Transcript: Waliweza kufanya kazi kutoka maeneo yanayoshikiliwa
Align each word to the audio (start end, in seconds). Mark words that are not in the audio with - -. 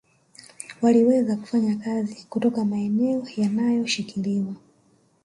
Waliweza 0.81 1.35
kufanya 1.35 1.75
kazi 1.75 2.25
kutoka 2.29 2.65
maeneo 2.65 3.27
yanayoshikiliwa 3.37 4.53